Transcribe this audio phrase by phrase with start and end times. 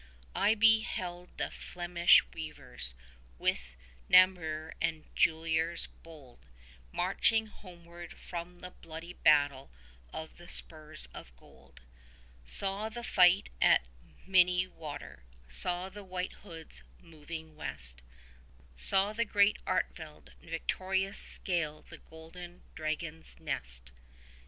[0.35, 2.95] I beheld the Flemish weavers,
[3.37, 3.75] with
[4.09, 6.47] Namur and Juliers bold,
[6.91, 9.69] Marching homeward from the bloody battle
[10.11, 11.81] of the Spurs of Gold;
[12.45, 13.85] 30 Saw the fight at
[14.27, 15.19] Minnewater,
[15.49, 18.01] saw the White Hoods moving west,
[18.75, 23.91] Saw great Artevelde victorious scale the Golden Dragon's nest.